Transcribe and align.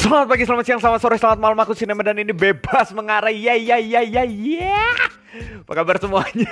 Selamat 0.00 0.32
pagi, 0.32 0.48
selamat 0.48 0.64
siang, 0.64 0.80
selamat 0.80 1.00
sore, 1.04 1.20
selamat 1.20 1.38
malam. 1.44 1.60
Aku 1.60 1.76
Sinema 1.76 2.00
dan 2.00 2.16
ini 2.16 2.32
bebas 2.32 2.88
mengarah 2.96 3.28
Ya, 3.28 3.52
ya, 3.52 3.76
ya, 3.76 4.00
ya, 4.00 4.24
ya 4.24 4.80
Apa 5.30 5.72
kabar 5.78 5.96
semuanya? 6.02 6.50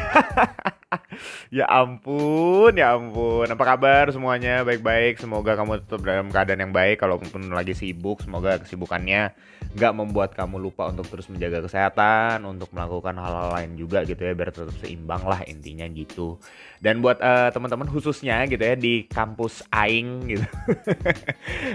ya 1.58 1.66
ampun, 1.66 2.70
ya 2.78 2.94
ampun. 2.94 3.50
Apa 3.50 3.64
kabar 3.74 4.14
semuanya? 4.14 4.62
Baik-baik. 4.62 5.18
Semoga 5.18 5.58
kamu 5.58 5.82
tetap 5.82 6.06
dalam 6.06 6.30
keadaan 6.30 6.62
yang 6.62 6.70
baik. 6.70 7.02
Kalaupun 7.02 7.50
lagi 7.50 7.74
sibuk 7.74 8.22
Semoga 8.22 8.62
kesibukannya 8.62 9.34
nggak 9.68 9.92
membuat 9.92 10.30
kamu 10.32 10.64
lupa 10.64 10.88
untuk 10.88 11.04
terus 11.12 11.28
menjaga 11.28 11.60
kesehatan 11.60 12.40
Untuk 12.48 12.72
melakukan 12.72 13.20
hal-hal 13.20 13.52
lain 13.52 13.76
juga 13.76 14.00
gitu 14.06 14.16
ya 14.24 14.32
Biar 14.32 14.54
tetap 14.54 14.72
seimbang 14.78 15.26
lah 15.26 15.42
intinya 15.50 15.84
gitu. 15.90 16.38
Dan 16.78 17.02
buat 17.02 17.18
uh, 17.18 17.50
teman-teman 17.50 17.90
khususnya 17.90 18.46
gitu 18.46 18.62
ya 18.62 18.78
Di 18.78 19.10
kampus 19.10 19.66
Aing 19.74 20.30
gitu. 20.30 20.46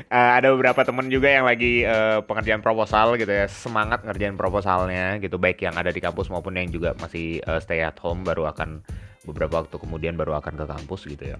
Uh, 0.07 0.31
Ada 0.39 0.55
beberapa 0.55 0.87
teman 0.87 1.11
juga 1.11 1.27
yang 1.27 1.43
lagi 1.43 1.83
uh, 1.83 2.23
pengerjaan 2.23 2.63
proposal 2.63 3.19
gitu 3.19 3.29
ya 3.29 3.51
Semangat 3.51 4.07
ngerjain 4.07 4.39
proposalnya 4.39 5.19
gitu 5.19 5.35
Baik 5.35 5.67
yang 5.67 5.75
ada 5.75 5.91
di 5.91 5.99
kampus 5.99 6.31
maupun 6.31 6.55
yang 6.55 6.71
juga 6.71 6.92
masih 6.99 7.39
uh, 7.45 7.61
stay 7.61 7.81
at 7.81 7.97
home 8.01 8.25
baru 8.25 8.49
akan 8.51 8.83
beberapa 9.23 9.63
waktu 9.63 9.75
kemudian 9.79 10.19
baru 10.19 10.35
akan 10.39 10.59
ke 10.59 10.65
kampus 10.67 11.07
gitu 11.07 11.35
ya. 11.35 11.37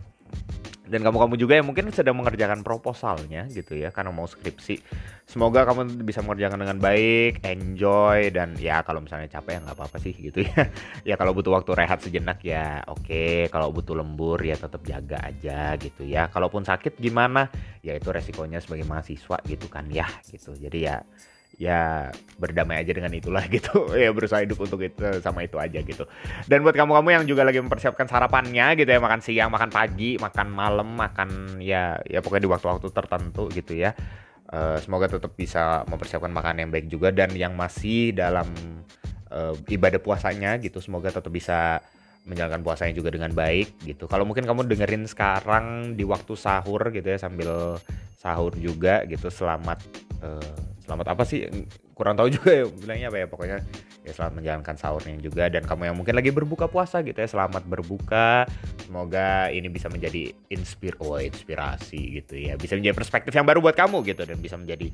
Dan 0.84 1.00
kamu-kamu 1.00 1.40
juga 1.40 1.56
yang 1.56 1.72
mungkin 1.72 1.90
sedang 1.96 2.20
mengerjakan 2.20 2.60
proposalnya 2.60 3.48
gitu 3.48 3.80
ya 3.80 3.90
karena 3.96 4.12
mau 4.12 4.28
skripsi. 4.28 4.84
Semoga 5.24 5.64
kamu 5.64 6.04
bisa 6.04 6.20
mengerjakan 6.20 6.60
dengan 6.60 6.78
baik 6.78 7.40
enjoy 7.48 8.28
dan 8.36 8.60
ya 8.60 8.84
kalau 8.84 9.00
misalnya 9.00 9.32
capek 9.32 9.58
ya 9.58 9.60
nggak 9.64 9.78
apa-apa 9.80 9.98
sih 10.04 10.12
gitu 10.12 10.44
ya. 10.44 10.68
Ya 11.10 11.16
kalau 11.16 11.32
butuh 11.32 11.56
waktu 11.56 11.72
rehat 11.72 12.04
sejenak 12.04 12.44
ya 12.44 12.84
oke 12.86 13.08
okay. 13.08 13.48
kalau 13.48 13.72
butuh 13.72 13.96
lembur 13.96 14.38
ya 14.44 14.60
tetap 14.60 14.84
jaga 14.84 15.24
aja 15.24 15.80
gitu 15.80 16.04
ya. 16.04 16.28
Kalaupun 16.28 16.68
sakit 16.68 17.00
gimana? 17.00 17.48
Ya 17.80 17.96
itu 17.96 18.12
resikonya 18.12 18.60
sebagai 18.60 18.84
mahasiswa 18.84 19.40
gitu 19.48 19.72
kan 19.72 19.88
ya 19.88 20.06
gitu. 20.28 20.52
Jadi 20.52 20.84
ya 20.84 21.00
ya 21.62 22.10
berdamai 22.42 22.82
aja 22.82 22.92
dengan 22.98 23.14
itulah 23.14 23.46
gitu 23.56 23.94
ya 23.94 24.10
berusaha 24.10 24.42
hidup 24.42 24.58
untuk 24.66 24.82
itu 24.82 25.22
sama 25.22 25.46
itu 25.46 25.58
aja 25.62 25.80
gitu 25.80 26.06
dan 26.50 26.66
buat 26.66 26.74
kamu-kamu 26.74 27.10
yang 27.22 27.24
juga 27.30 27.46
lagi 27.46 27.62
mempersiapkan 27.62 28.10
sarapannya 28.10 28.74
gitu 28.78 28.90
ya 28.90 29.00
makan 29.00 29.22
siang 29.22 29.50
makan 29.54 29.70
pagi 29.70 30.18
makan 30.18 30.48
malam 30.50 30.90
makan 30.98 31.62
ya 31.62 32.02
ya 32.10 32.20
pokoknya 32.26 32.44
di 32.46 32.52
waktu-waktu 32.52 32.88
tertentu 32.90 33.44
gitu 33.54 33.78
ya 33.78 33.94
uh, 34.50 34.78
semoga 34.82 35.06
tetap 35.08 35.38
bisa 35.38 35.86
mempersiapkan 35.86 36.34
makanan 36.34 36.68
yang 36.68 36.72
baik 36.74 36.88
juga 36.90 37.14
dan 37.14 37.30
yang 37.38 37.54
masih 37.54 38.18
dalam 38.18 38.50
uh, 39.30 39.54
ibadah 39.70 40.02
puasanya 40.02 40.58
gitu 40.58 40.82
semoga 40.82 41.14
tetap 41.14 41.30
bisa 41.30 41.80
menjalankan 42.24 42.64
puasanya 42.64 42.96
juga 42.96 43.12
dengan 43.12 43.36
baik 43.36 43.84
gitu. 43.84 44.08
Kalau 44.08 44.24
mungkin 44.24 44.48
kamu 44.48 44.64
dengerin 44.64 45.04
sekarang 45.12 46.00
di 46.00 46.08
waktu 46.08 46.40
sahur 46.40 46.88
gitu 46.96 47.04
ya 47.04 47.20
sambil 47.20 47.76
sahur 48.16 48.56
juga 48.56 49.04
gitu. 49.12 49.28
Selamat 49.28 49.84
uh, 50.24 50.73
selamat 50.84 51.16
apa 51.16 51.24
sih? 51.24 51.48
Kurang 51.96 52.20
tahu 52.20 52.28
juga 52.28 52.52
ya 52.52 52.66
bilangnya 52.68 53.08
apa 53.08 53.18
ya 53.24 53.28
pokoknya 53.32 53.60
ya 54.04 54.12
selamat 54.12 54.34
menjalankan 54.44 54.76
sahurnya 54.76 55.16
juga. 55.24 55.48
Dan 55.48 55.64
kamu 55.64 55.90
yang 55.90 55.98
mungkin 55.98 56.14
lagi 56.20 56.30
berbuka 56.36 56.68
puasa 56.68 57.00
gitu 57.02 57.16
ya 57.16 57.28
selamat 57.28 57.64
berbuka. 57.64 58.44
Semoga 58.84 59.48
ini 59.50 59.72
bisa 59.72 59.88
menjadi 59.88 60.36
inspir 60.52 61.00
oh, 61.00 61.18
inspirasi 61.18 62.20
gitu 62.22 62.36
ya. 62.36 62.60
Bisa 62.60 62.76
menjadi 62.76 62.96
perspektif 62.96 63.32
yang 63.32 63.48
baru 63.48 63.64
buat 63.64 63.80
kamu 63.80 64.04
gitu 64.04 64.28
dan 64.28 64.38
bisa 64.44 64.60
menjadi 64.60 64.92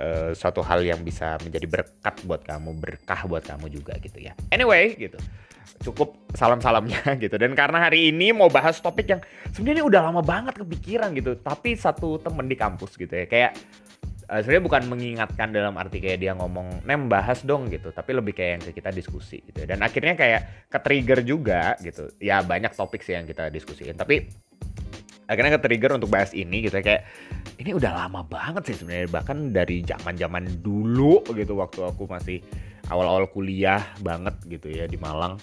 uh, 0.00 0.30
suatu 0.32 0.64
hal 0.64 0.80
yang 0.80 1.04
bisa 1.04 1.36
menjadi 1.44 1.68
berkat 1.68 2.16
buat 2.24 2.40
kamu 2.42 2.80
berkah 2.80 3.20
buat 3.28 3.44
kamu 3.44 3.68
juga 3.68 4.00
gitu 4.00 4.16
ya. 4.16 4.32
Anyway 4.48 4.96
gitu. 4.96 5.20
Cukup 5.84 6.16
salam-salamnya 6.32 7.04
gitu. 7.22 7.36
Dan 7.36 7.52
karena 7.52 7.84
hari 7.84 8.08
ini 8.08 8.32
mau 8.32 8.48
bahas 8.48 8.80
topik 8.80 9.12
yang 9.12 9.20
sebenarnya 9.52 9.84
udah 9.84 10.00
lama 10.08 10.24
banget 10.24 10.56
kepikiran 10.56 11.12
gitu. 11.12 11.36
Tapi 11.36 11.76
satu 11.76 12.16
temen 12.16 12.48
di 12.48 12.56
kampus 12.56 12.96
gitu 12.96 13.12
ya 13.12 13.28
kayak 13.28 13.52
uh, 14.30 14.40
sebenarnya 14.42 14.64
bukan 14.64 14.82
mengingatkan 14.90 15.48
dalam 15.54 15.74
arti 15.78 16.02
kayak 16.02 16.18
dia 16.22 16.32
ngomong 16.34 16.82
nem 16.86 17.06
bahas 17.06 17.42
dong 17.42 17.70
gitu. 17.70 17.90
Tapi 17.94 18.10
lebih 18.14 18.34
kayak 18.34 18.50
yang 18.58 18.62
kita 18.74 18.90
diskusi 18.90 19.42
gitu. 19.42 19.64
Dan 19.64 19.82
akhirnya 19.82 20.14
kayak 20.18 20.70
ke 20.70 20.78
trigger 20.82 21.20
juga 21.22 21.74
gitu. 21.80 22.10
Ya 22.18 22.42
banyak 22.42 22.74
topik 22.74 23.02
sih 23.02 23.14
yang 23.14 23.26
kita 23.26 23.48
diskusiin. 23.50 23.94
Tapi 23.94 24.26
akhirnya 25.26 25.58
ke 25.58 25.60
trigger 25.66 25.98
untuk 25.98 26.10
bahas 26.10 26.30
ini 26.30 26.62
gitu 26.62 26.78
kayak 26.78 27.02
ini 27.58 27.74
udah 27.74 28.06
lama 28.06 28.22
banget 28.26 28.74
sih 28.74 28.76
sebenarnya. 28.82 29.10
Bahkan 29.10 29.38
dari 29.54 29.82
zaman 29.86 30.14
zaman 30.18 30.44
dulu 30.62 31.22
gitu. 31.34 31.58
Waktu 31.58 31.80
aku 31.86 32.10
masih 32.10 32.42
awal-awal 32.90 33.26
kuliah 33.30 33.82
banget 34.02 34.34
gitu 34.46 34.70
ya 34.70 34.86
di 34.86 34.98
Malang 34.98 35.38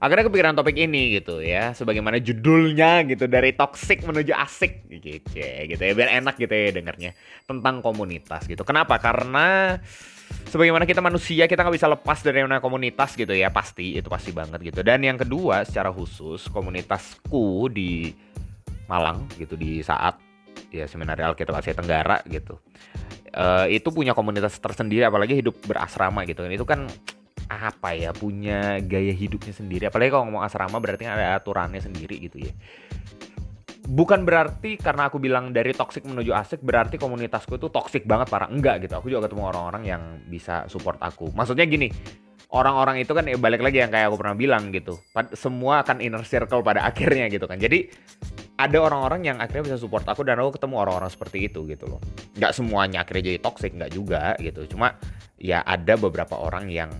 akhirnya 0.00 0.32
kepikiran 0.32 0.56
topik 0.56 0.80
ini 0.80 1.20
gitu 1.20 1.44
ya 1.44 1.76
sebagaimana 1.76 2.16
judulnya 2.24 3.04
gitu 3.04 3.28
dari 3.28 3.52
toxic 3.52 4.00
menuju 4.00 4.32
asik 4.32 4.88
gitu 4.88 5.20
gitu 5.44 5.82
ya 5.84 5.92
biar 5.92 6.24
enak 6.24 6.40
gitu 6.40 6.48
ya 6.48 6.72
dengarnya 6.72 7.12
tentang 7.44 7.84
komunitas 7.84 8.48
gitu. 8.48 8.64
Kenapa? 8.64 8.96
Karena 8.96 9.76
sebagaimana 10.48 10.88
kita 10.88 11.04
manusia 11.04 11.44
kita 11.44 11.60
nggak 11.60 11.76
bisa 11.76 11.88
lepas 11.92 12.24
dari 12.24 12.40
mana 12.40 12.64
komunitas 12.64 13.12
gitu 13.12 13.36
ya 13.36 13.52
pasti 13.52 14.00
itu 14.00 14.08
pasti 14.08 14.32
banget 14.32 14.64
gitu. 14.72 14.80
Dan 14.80 15.04
yang 15.04 15.20
kedua 15.20 15.68
secara 15.68 15.92
khusus 15.92 16.48
komunitasku 16.48 17.68
di 17.68 18.16
Malang 18.88 19.28
gitu 19.38 19.54
di 19.54 19.84
saat 19.84 20.18
ya 20.72 20.88
seminari 20.88 21.22
Alkitab 21.22 21.60
Asia 21.60 21.76
Tenggara 21.76 22.24
gitu. 22.26 22.56
Uh, 23.30 23.70
itu 23.70 23.86
punya 23.94 24.10
komunitas 24.10 24.58
tersendiri 24.58 25.06
apalagi 25.06 25.38
hidup 25.38 25.60
berasrama 25.62 26.26
gitu. 26.26 26.42
Itu 26.50 26.66
kan 26.66 26.90
apa 27.50 27.98
ya 27.98 28.14
punya 28.14 28.78
gaya 28.78 29.10
hidupnya 29.10 29.50
sendiri. 29.50 29.90
Apalagi 29.90 30.14
kalau 30.14 30.30
ngomong 30.30 30.46
asrama 30.46 30.78
berarti 30.78 31.10
ada 31.10 31.34
aturannya 31.34 31.82
sendiri 31.82 32.22
gitu 32.22 32.46
ya. 32.46 32.54
Bukan 33.90 34.22
berarti 34.22 34.78
karena 34.78 35.10
aku 35.10 35.18
bilang 35.18 35.50
dari 35.50 35.74
toxic 35.74 36.06
menuju 36.06 36.30
asik 36.30 36.62
berarti 36.62 36.94
komunitasku 36.94 37.58
itu 37.58 37.66
toxic 37.74 38.06
banget 38.06 38.30
parah 38.30 38.46
enggak 38.46 38.86
gitu. 38.86 38.94
Aku 39.02 39.10
juga 39.10 39.26
ketemu 39.26 39.50
orang-orang 39.50 39.82
yang 39.82 40.02
bisa 40.30 40.70
support 40.70 41.02
aku. 41.02 41.34
Maksudnya 41.34 41.66
gini 41.66 41.90
orang-orang 42.50 43.02
itu 43.02 43.14
kan 43.14 43.26
ya 43.26 43.38
balik 43.38 43.62
lagi 43.62 43.78
yang 43.82 43.90
kayak 43.90 44.10
aku 44.10 44.16
pernah 44.22 44.36
bilang 44.38 44.70
gitu. 44.70 44.98
Semua 45.34 45.82
akan 45.82 46.02
inner 46.02 46.22
circle 46.22 46.62
pada 46.62 46.82
akhirnya 46.90 47.26
gitu 47.26 47.50
kan. 47.50 47.58
Jadi 47.58 47.90
ada 48.60 48.78
orang-orang 48.78 49.26
yang 49.26 49.36
akhirnya 49.42 49.74
bisa 49.74 49.78
support 49.80 50.04
aku 50.06 50.22
dan 50.22 50.38
aku 50.38 50.60
ketemu 50.60 50.74
orang-orang 50.78 51.10
seperti 51.10 51.50
itu 51.50 51.66
gitu 51.66 51.90
loh. 51.90 52.00
Nggak 52.38 52.52
semuanya 52.54 53.02
akhirnya 53.02 53.34
jadi 53.34 53.38
toxic 53.42 53.74
nggak 53.74 53.90
juga 53.90 54.38
gitu. 54.38 54.70
Cuma 54.70 54.94
ya 55.40 55.64
ada 55.64 55.96
beberapa 55.96 56.36
orang 56.36 56.68
yang 56.68 56.90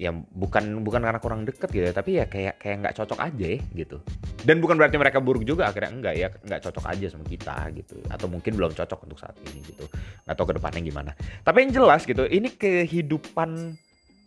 ya 0.00 0.16
bukan 0.16 0.80
bukan 0.80 1.04
karena 1.04 1.20
kurang 1.20 1.44
deket 1.44 1.68
gitu 1.68 1.84
ya, 1.84 1.92
tapi 1.92 2.16
ya 2.16 2.24
kayak 2.24 2.56
kayak 2.56 2.76
nggak 2.80 2.94
cocok 2.96 3.20
aja 3.20 3.46
ya, 3.52 3.60
gitu. 3.76 4.00
Dan 4.40 4.64
bukan 4.64 4.80
berarti 4.80 4.96
mereka 4.96 5.20
buruk 5.20 5.44
juga 5.44 5.68
akhirnya 5.68 5.92
enggak 5.92 6.14
ya 6.16 6.28
nggak 6.32 6.60
cocok 6.64 6.84
aja 6.88 7.06
sama 7.12 7.28
kita 7.28 7.68
gitu. 7.76 8.00
Atau 8.08 8.32
mungkin 8.32 8.56
belum 8.56 8.72
cocok 8.72 9.04
untuk 9.04 9.20
saat 9.20 9.36
ini 9.44 9.60
gitu. 9.60 9.84
Nggak 10.24 10.36
tahu 10.40 10.46
ke 10.48 10.54
depannya 10.56 10.80
gimana. 10.80 11.12
Tapi 11.44 11.68
yang 11.68 11.72
jelas 11.76 12.08
gitu 12.08 12.24
ini 12.24 12.48
kehidupan 12.48 13.76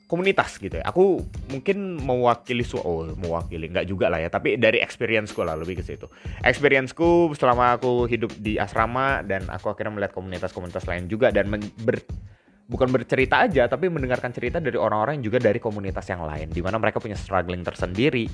komunitas 0.05 0.61
gitu 0.61 0.77
ya. 0.77 0.85
Aku 0.93 1.25
mungkin 1.49 1.97
mewakili 1.97 2.61
su 2.61 2.77
oh 2.77 3.09
mewakili 3.17 3.73
nggak 3.73 3.89
juga 3.89 4.13
lah 4.13 4.21
ya 4.21 4.29
tapi 4.29 4.61
dari 4.61 4.77
experienceku 4.77 5.41
lah 5.41 5.57
lebih 5.57 5.81
ke 5.81 5.83
situ. 5.83 6.05
Experienceku 6.45 7.33
selama 7.33 7.81
aku 7.81 8.05
hidup 8.05 8.29
di 8.37 8.61
asrama 8.61 9.25
dan 9.25 9.49
aku 9.49 9.73
akhirnya 9.73 9.97
melihat 9.97 10.13
komunitas-komunitas 10.13 10.85
lain 10.85 11.09
juga 11.09 11.33
dan 11.33 11.49
ber 11.81 11.97
bukan 12.67 12.87
bercerita 12.89 13.43
aja 13.43 13.67
tapi 13.67 13.91
mendengarkan 13.91 14.31
cerita 14.31 14.63
dari 14.63 14.79
orang-orang 14.79 15.19
yang 15.19 15.25
juga 15.31 15.39
dari 15.43 15.59
komunitas 15.59 16.07
yang 16.07 16.23
lain 16.23 16.47
di 16.51 16.61
mana 16.63 16.79
mereka 16.79 17.03
punya 17.03 17.17
struggling 17.17 17.61
tersendiri. 17.61 18.27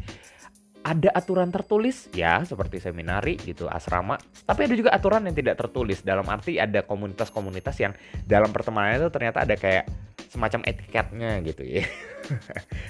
Ada 0.80 1.12
aturan 1.12 1.52
tertulis 1.52 2.08
ya 2.16 2.40
seperti 2.48 2.80
seminari 2.80 3.36
gitu 3.36 3.68
asrama 3.68 4.16
tapi 4.48 4.64
ada 4.64 4.76
juga 4.80 4.96
aturan 4.96 5.28
yang 5.28 5.36
tidak 5.36 5.60
tertulis. 5.60 6.00
Dalam 6.08 6.24
arti 6.32 6.56
ada 6.56 6.88
komunitas-komunitas 6.88 7.76
yang 7.84 7.92
dalam 8.24 8.56
pertemanan 8.56 8.96
itu 8.96 9.12
ternyata 9.12 9.44
ada 9.44 9.60
kayak 9.60 9.92
semacam 10.32 10.62
etiketnya 10.64 11.42
gitu 11.44 11.64
ya. 11.68 11.84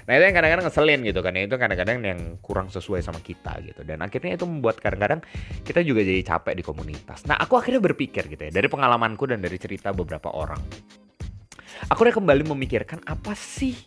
Nah 0.06 0.20
itu 0.20 0.24
yang 0.26 0.36
kadang-kadang 0.36 0.66
ngeselin 0.68 1.00
gitu 1.08 1.20
kan 1.24 1.32
itu 1.40 1.56
kadang-kadang 1.56 1.96
yang 2.04 2.20
kurang 2.44 2.68
sesuai 2.68 3.00
sama 3.00 3.24
kita 3.24 3.56
gitu. 3.64 3.88
Dan 3.88 4.04
akhirnya 4.04 4.36
itu 4.36 4.44
membuat 4.44 4.84
kadang-kadang 4.84 5.24
kita 5.63 5.80
juga 5.80 6.04
jadi 6.04 6.22
capek 6.28 6.60
di 6.60 6.63
komunitas. 6.66 7.24
Nah 7.24 7.40
aku 7.40 7.56
akhirnya 7.56 7.80
berpikir 7.80 8.28
gitu 8.28 8.44
ya 8.44 8.52
dari 8.52 8.68
pengalamanku 8.68 9.24
dan 9.31 9.40
dari 9.40 9.56
cerita 9.56 9.96
beberapa 9.96 10.28
orang 10.36 10.60
aku 11.88 12.00
udah 12.04 12.16
kembali 12.16 12.44
memikirkan 12.52 13.00
apa 13.08 13.31
sih 13.38 13.78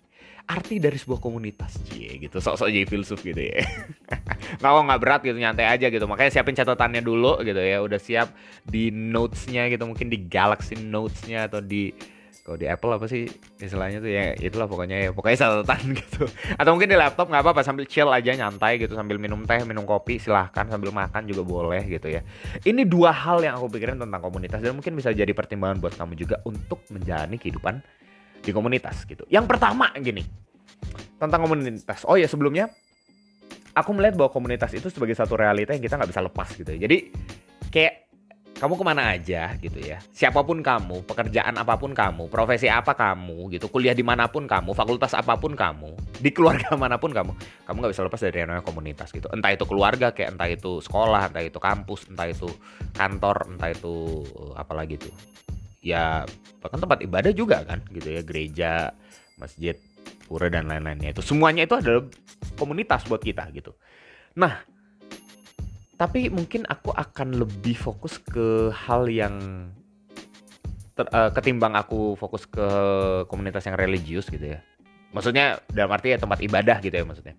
arti 0.49 0.83
dari 0.83 0.99
sebuah 0.99 1.23
komunitas. 1.23 1.79
Cie 1.87 2.19
gitu. 2.19 2.43
Sok-sok 2.43 2.69
jadi 2.69 2.87
filsuf 2.89 3.21
gitu 3.23 3.39
ya. 3.39 3.63
Nggak 4.61 4.73
nggak 4.85 5.01
berat 5.01 5.21
gitu 5.23 5.39
nyantai 5.39 5.67
aja 5.71 5.87
gitu. 5.89 6.05
Makanya 6.05 6.31
siapin 6.35 6.57
catatannya 6.57 7.01
dulu 7.01 7.41
gitu 7.47 7.59
ya. 7.59 7.79
Udah 7.81 8.01
siap 8.01 8.35
di 8.67 8.91
notesnya 8.91 9.71
gitu. 9.71 9.87
Mungkin 9.87 10.11
di 10.11 10.19
Galaxy 10.27 10.77
notesnya 10.77 11.47
atau 11.49 11.63
di 11.63 11.95
kalau 12.43 12.57
di 12.59 12.67
Apple 12.67 12.91
apa 12.97 13.07
sih 13.07 13.29
istilahnya 13.61 14.03
tuh 14.03 14.11
ya 14.11 14.35
itulah 14.41 14.67
pokoknya 14.67 15.09
ya 15.09 15.11
pokoknya 15.15 15.39
catatan 15.47 15.93
gitu. 16.01 16.25
Atau 16.57 16.71
mungkin 16.75 16.91
di 16.91 16.99
laptop 16.99 17.31
nggak 17.31 17.43
apa-apa 17.45 17.63
sambil 17.63 17.85
chill 17.87 18.11
aja 18.11 18.35
nyantai 18.35 18.81
gitu 18.83 18.97
sambil 18.97 19.21
minum 19.21 19.45
teh 19.47 19.63
minum 19.63 19.87
kopi 19.87 20.19
silahkan 20.19 20.67
sambil 20.67 20.91
makan 20.91 21.29
juga 21.29 21.47
boleh 21.47 21.87
gitu 21.87 22.11
ya. 22.11 22.25
Ini 22.65 22.83
dua 22.89 23.15
hal 23.15 23.45
yang 23.45 23.61
aku 23.61 23.71
pikirin 23.77 24.01
tentang 24.01 24.19
komunitas 24.19 24.59
dan 24.59 24.75
mungkin 24.75 24.99
bisa 24.99 25.15
jadi 25.15 25.31
pertimbangan 25.31 25.79
buat 25.79 25.95
kamu 25.95 26.19
juga 26.19 26.43
untuk 26.43 26.83
menjalani 26.91 27.39
kehidupan 27.39 27.79
di 28.43 28.51
komunitas 28.51 29.07
gitu. 29.07 29.23
Yang 29.31 29.47
pertama 29.47 29.93
gini 30.01 30.27
tentang 31.23 31.47
komunitas. 31.47 32.03
Oh 32.11 32.19
ya 32.19 32.27
sebelumnya 32.27 32.73
aku 33.73 33.91
melihat 33.97 34.19
bahwa 34.19 34.31
komunitas 34.33 34.73
itu 34.77 34.91
sebagai 34.93 35.17
satu 35.17 35.37
realita 35.37 35.73
yang 35.73 35.83
kita 35.85 35.97
nggak 35.97 36.11
bisa 36.11 36.23
lepas 36.25 36.49
gitu 36.53 36.71
ya. 36.77 36.79
jadi 36.85 36.97
kayak 37.73 38.02
kamu 38.63 38.79
ke 38.79 38.85
mana 38.87 39.03
aja 39.19 39.59
gitu 39.59 39.83
ya. 39.83 39.99
Siapa 40.15 40.47
pun 40.47 40.63
kamu 40.63 41.03
pekerjaan 41.03 41.59
apa 41.59 41.75
pun 41.75 41.91
kamu 41.91 42.31
profesi 42.31 42.71
apa 42.71 42.95
kamu 42.95 43.51
gitu 43.51 43.67
kuliah 43.67 43.91
di 43.91 44.07
mana 44.07 44.31
pun 44.31 44.47
kamu 44.47 44.71
fakultas 44.71 45.19
apa 45.19 45.35
pun 45.35 45.59
kamu 45.59 45.91
di 46.23 46.31
keluarga 46.31 46.71
mana 46.79 46.95
pun 46.95 47.11
kamu 47.11 47.35
kamu 47.67 47.77
nggak 47.83 47.91
bisa 47.91 48.07
lepas 48.07 48.23
dari 48.23 48.39
yang 48.39 48.55
namanya 48.55 48.63
komunitas 48.63 49.11
gitu. 49.11 49.27
Entah 49.35 49.51
itu 49.51 49.67
keluarga 49.67 50.15
kayak 50.15 50.39
entah 50.39 50.47
itu 50.47 50.79
sekolah 50.79 51.35
entah 51.35 51.43
itu 51.43 51.59
kampus 51.59 52.07
entah 52.07 52.31
itu 52.31 52.47
kantor 52.95 53.51
entah 53.51 53.75
itu 53.75 54.23
eh, 54.31 54.55
apalagi 54.55 54.95
tuh. 54.95 55.15
Ya 55.83 56.23
bahkan 56.63 56.79
tempat 56.79 57.03
ibadah 57.03 57.35
juga 57.35 57.67
kan 57.67 57.83
gitu 57.91 58.15
ya 58.15 58.23
gereja 58.23 58.95
masjid 59.43 59.75
pura 60.31 60.47
dan 60.47 60.71
lain-lainnya 60.71 61.11
itu. 61.11 61.19
Semuanya 61.19 61.67
itu 61.67 61.75
adalah 61.75 62.07
komunitas 62.55 63.11
buat 63.11 63.19
kita 63.19 63.51
gitu. 63.59 63.75
Nah 64.39 64.63
tapi 66.03 66.27
mungkin 66.35 66.67
aku 66.67 66.91
akan 66.91 67.39
lebih 67.39 67.79
fokus 67.79 68.19
ke 68.19 68.75
hal 68.75 69.07
yang 69.07 69.39
ter, 70.99 71.07
uh, 71.15 71.31
ketimbang 71.31 71.79
aku 71.79 72.19
fokus 72.19 72.43
ke 72.43 72.67
komunitas 73.31 73.71
yang 73.71 73.79
religius 73.79 74.27
gitu 74.27 74.59
ya. 74.59 74.59
Maksudnya 75.15 75.63
dalam 75.71 75.95
arti 75.95 76.11
ya 76.11 76.19
tempat 76.19 76.43
ibadah 76.43 76.83
gitu 76.83 76.91
ya 76.91 77.07
maksudnya. 77.07 77.39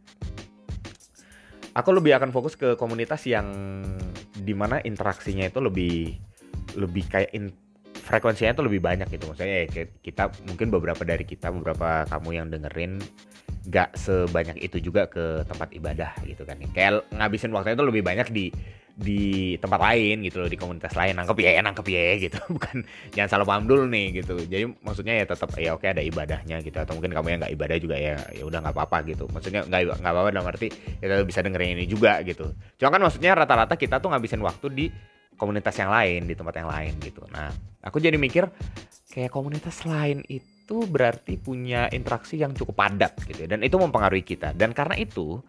Aku 1.76 1.92
lebih 1.92 2.16
akan 2.16 2.32
fokus 2.32 2.56
ke 2.56 2.80
komunitas 2.80 3.28
yang 3.28 3.52
di 4.32 4.56
mana 4.56 4.80
interaksinya 4.80 5.44
itu 5.44 5.60
lebih 5.60 6.16
lebih 6.80 7.04
kayak 7.12 7.36
in, 7.36 7.52
frekuensinya 8.00 8.56
itu 8.56 8.64
lebih 8.64 8.80
banyak 8.80 9.12
gitu. 9.12 9.28
Maksudnya 9.28 9.68
ya 9.68 9.92
kita 10.00 10.32
mungkin 10.48 10.72
beberapa 10.72 11.04
dari 11.04 11.28
kita 11.28 11.52
beberapa 11.52 12.08
kamu 12.08 12.30
yang 12.32 12.48
dengerin 12.48 13.04
gak 13.64 13.96
sebanyak 13.96 14.60
itu 14.60 14.84
juga 14.84 15.08
ke 15.08 15.48
tempat 15.48 15.72
ibadah 15.72 16.12
gitu 16.28 16.44
kan. 16.44 16.60
Kayak 16.76 17.08
ngabisin 17.16 17.56
waktu 17.56 17.80
itu 17.80 17.84
lebih 17.84 18.04
banyak 18.04 18.28
di 18.32 18.52
di 18.94 19.58
tempat 19.58 19.82
lain 19.82 20.22
gitu 20.22 20.38
loh 20.44 20.50
di 20.52 20.60
komunitas 20.60 20.94
lain. 20.94 21.18
Nangkep 21.18 21.38
ya 21.42 21.64
nangkep 21.64 21.88
ya 21.88 22.06
gitu. 22.20 22.38
Bukan 22.56 22.84
jangan 23.16 23.30
salah 23.32 23.48
paham 23.48 23.66
dulu 23.66 23.88
nih 23.88 24.22
gitu. 24.22 24.36
Jadi 24.44 24.68
maksudnya 24.84 25.16
ya 25.18 25.26
tetap 25.26 25.50
ya 25.56 25.74
oke 25.74 25.88
ada 25.88 26.04
ibadahnya 26.04 26.60
gitu. 26.62 26.78
Atau 26.78 27.00
mungkin 27.00 27.16
kamu 27.16 27.28
yang 27.34 27.40
nggak 27.42 27.54
ibadah 27.56 27.78
juga 27.80 27.96
ya 27.96 28.20
ya 28.36 28.44
udah 28.44 28.60
nggak 28.62 28.76
apa-apa 28.76 28.98
gitu. 29.08 29.26
Maksudnya 29.32 29.64
nggak 29.66 29.98
nggak 30.04 30.14
apa-apa 30.14 30.30
dalam 30.30 30.48
arti 30.52 30.68
kita 31.00 31.24
bisa 31.24 31.40
dengerin 31.42 31.80
ini 31.80 31.86
juga 31.88 32.20
gitu. 32.22 32.52
Cuma 32.78 32.90
kan 32.92 33.02
maksudnya 33.02 33.32
rata-rata 33.34 33.80
kita 33.80 34.04
tuh 34.04 34.12
ngabisin 34.12 34.44
waktu 34.44 34.68
di 34.70 34.86
komunitas 35.40 35.74
yang 35.80 35.90
lain 35.90 36.30
di 36.30 36.36
tempat 36.38 36.54
yang 36.60 36.70
lain 36.70 36.94
gitu. 37.02 37.26
Nah 37.34 37.50
aku 37.82 37.98
jadi 37.98 38.20
mikir 38.20 38.46
kayak 39.10 39.34
komunitas 39.34 39.88
lain 39.88 40.22
itu 40.30 40.53
itu 40.64 40.88
berarti 40.88 41.36
punya 41.36 41.92
interaksi 41.92 42.40
yang 42.40 42.56
cukup 42.56 42.80
padat 42.80 43.20
gitu 43.28 43.44
ya. 43.44 43.52
Dan 43.52 43.68
itu 43.68 43.76
mempengaruhi 43.76 44.24
kita. 44.24 44.56
Dan 44.56 44.72
karena 44.72 44.96
itu, 44.96 45.44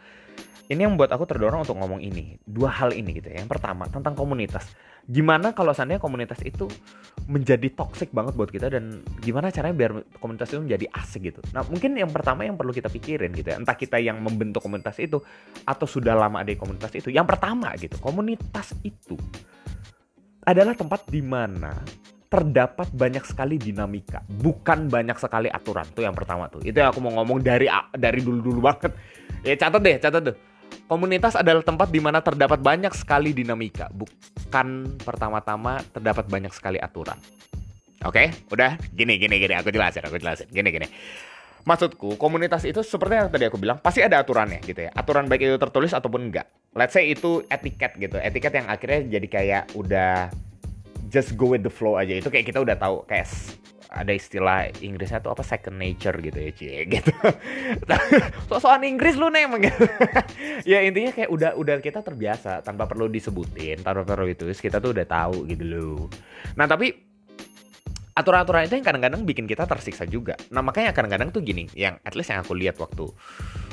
ini 0.66 0.82
yang 0.82 0.98
membuat 0.98 1.14
aku 1.14 1.22
terdorong 1.30 1.62
untuk 1.62 1.78
ngomong 1.78 2.02
ini. 2.02 2.34
Dua 2.42 2.66
hal 2.66 2.90
ini 2.90 3.22
gitu 3.22 3.30
ya. 3.30 3.38
Yang 3.38 3.54
pertama, 3.54 3.86
tentang 3.86 4.18
komunitas. 4.18 4.66
Gimana 5.06 5.54
kalau 5.54 5.70
seandainya 5.70 6.02
komunitas 6.02 6.42
itu 6.42 6.66
menjadi 7.30 7.70
toxic 7.78 8.10
banget 8.10 8.34
buat 8.34 8.50
kita 8.50 8.72
dan 8.72 9.04
gimana 9.22 9.54
caranya 9.54 9.76
biar 9.76 9.92
komunitas 10.18 10.50
itu 10.50 10.66
menjadi 10.66 10.86
asik 10.98 11.30
gitu. 11.30 11.40
Nah, 11.54 11.62
mungkin 11.62 11.94
yang 11.94 12.10
pertama 12.10 12.42
yang 12.42 12.58
perlu 12.58 12.74
kita 12.74 12.90
pikirin 12.90 13.30
gitu 13.38 13.54
ya. 13.54 13.56
Entah 13.60 13.78
kita 13.78 14.02
yang 14.02 14.18
membentuk 14.18 14.66
komunitas 14.66 14.98
itu 14.98 15.22
atau 15.62 15.86
sudah 15.86 16.18
lama 16.18 16.42
ada 16.42 16.50
di 16.50 16.58
komunitas 16.58 16.90
itu. 16.98 17.14
Yang 17.14 17.36
pertama 17.36 17.70
gitu, 17.78 17.94
komunitas 18.02 18.74
itu 18.82 19.14
adalah 20.44 20.74
tempat 20.76 21.08
di 21.08 21.22
mana 21.24 21.72
terdapat 22.34 22.90
banyak 22.90 23.22
sekali 23.22 23.54
dinamika, 23.62 24.26
bukan 24.26 24.90
banyak 24.90 25.14
sekali 25.22 25.46
aturan. 25.46 25.86
Tuh 25.94 26.02
yang 26.02 26.18
pertama 26.18 26.50
tuh. 26.50 26.58
Itu 26.66 26.82
yang 26.82 26.90
aku 26.90 26.98
mau 26.98 27.14
ngomong 27.22 27.38
dari 27.38 27.70
dari 27.94 28.18
dulu-dulu 28.18 28.58
banget. 28.58 28.90
Ya 29.46 29.54
catat 29.54 29.78
deh, 29.78 29.96
catat 30.02 30.22
deh. 30.26 30.36
Komunitas 30.90 31.38
adalah 31.38 31.62
tempat 31.62 31.94
di 31.94 32.02
mana 32.02 32.18
terdapat 32.18 32.58
banyak 32.58 32.90
sekali 32.98 33.30
dinamika, 33.30 33.86
bukan 33.94 34.98
pertama-tama 34.98 35.78
terdapat 35.94 36.26
banyak 36.26 36.50
sekali 36.50 36.82
aturan. 36.82 37.14
Oke, 38.02 38.18
okay? 38.18 38.26
udah 38.50 38.76
gini 38.90 39.14
gini 39.16 39.38
gini 39.38 39.54
aku 39.54 39.70
jelasin, 39.70 40.02
aku 40.02 40.18
jelasin. 40.18 40.50
Gini 40.50 40.68
gini. 40.74 40.90
Maksudku, 41.64 42.20
komunitas 42.20 42.66
itu 42.68 42.84
seperti 42.84 43.16
yang 43.16 43.32
tadi 43.32 43.48
aku 43.48 43.56
bilang, 43.56 43.80
pasti 43.80 44.04
ada 44.04 44.20
aturannya 44.20 44.60
gitu 44.60 44.84
ya. 44.84 44.92
Aturan 44.92 45.24
baik 45.24 45.48
itu 45.48 45.56
tertulis 45.56 45.96
ataupun 45.96 46.28
enggak. 46.28 46.50
Let's 46.76 46.92
say 46.92 47.08
itu 47.08 47.40
etiket 47.48 47.96
gitu. 47.96 48.20
Etiket 48.20 48.52
yang 48.52 48.66
akhirnya 48.68 49.00
jadi 49.16 49.26
kayak 49.30 49.62
udah 49.72 50.28
just 51.14 51.38
go 51.38 51.54
with 51.54 51.62
the 51.62 51.70
flow 51.70 51.94
aja. 51.94 52.18
Itu 52.18 52.34
kayak 52.34 52.50
kita 52.50 52.58
udah 52.58 52.74
tahu 52.74 53.06
kayak 53.06 53.30
ada 53.94 54.10
istilah 54.10 54.74
Inggrisnya 54.82 55.22
tuh 55.22 55.30
apa 55.30 55.46
second 55.46 55.78
nature 55.78 56.18
gitu 56.18 56.34
ya 56.34 56.50
cie 56.50 56.82
gitu. 56.98 57.14
So-soan 58.50 58.82
Inggris 58.82 59.14
lu 59.14 59.30
nih 59.30 59.46
gitu 59.70 59.86
ya 60.66 60.82
intinya 60.82 61.14
kayak 61.14 61.30
udah 61.30 61.50
udah 61.54 61.78
kita 61.78 62.02
terbiasa 62.02 62.66
tanpa 62.66 62.90
perlu 62.90 63.06
disebutin 63.06 63.86
tanpa 63.86 64.02
perlu 64.02 64.26
itu 64.26 64.50
kita 64.50 64.82
tuh 64.82 64.90
udah 64.90 65.06
tahu 65.06 65.46
gitu 65.46 65.62
loh. 65.62 66.10
Nah 66.58 66.66
tapi 66.66 66.90
aturan-aturan 68.18 68.66
itu 68.66 68.74
yang 68.78 68.86
kadang-kadang 68.86 69.22
bikin 69.22 69.46
kita 69.46 69.62
tersiksa 69.70 70.10
juga. 70.10 70.34
Nah 70.50 70.66
makanya 70.66 70.90
kadang-kadang 70.90 71.30
tuh 71.30 71.46
gini 71.46 71.70
yang 71.78 71.94
at 72.02 72.18
least 72.18 72.34
yang 72.34 72.42
aku 72.42 72.58
lihat 72.58 72.74
waktu 72.82 73.06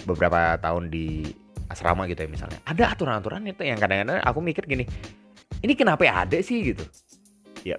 beberapa 0.05 0.53
tahun 0.61 0.93
di 0.93 1.33
asrama 1.71 2.03
gitu 2.11 2.27
ya 2.27 2.29
misalnya 2.29 2.59
ada 2.67 2.91
aturan-aturan 2.91 3.47
itu 3.47 3.63
yang 3.63 3.79
kadang-kadang 3.79 4.19
aku 4.19 4.39
mikir 4.43 4.67
gini 4.67 4.83
ini 5.63 5.73
kenapa 5.77 6.03
ya 6.03 6.27
ada 6.27 6.35
sih? 6.43 6.75
gitu 6.75 6.83
ya 7.61 7.77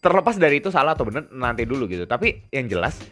terlepas 0.00 0.38
dari 0.38 0.62
itu 0.62 0.70
salah 0.70 0.94
atau 0.94 1.08
benar 1.08 1.26
nanti 1.34 1.66
dulu 1.66 1.90
gitu. 1.90 2.06
Tapi 2.06 2.46
yang 2.54 2.70
jelas 2.70 3.02